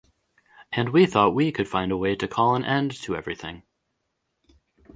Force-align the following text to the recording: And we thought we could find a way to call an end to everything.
And 0.71 0.89
we 0.89 1.05
thought 1.05 1.35
we 1.35 1.51
could 1.51 1.67
find 1.67 1.91
a 1.91 1.95
way 1.95 2.15
to 2.15 2.27
call 2.27 2.55
an 2.55 2.65
end 2.65 2.89
to 3.03 3.15
everything. 3.15 3.61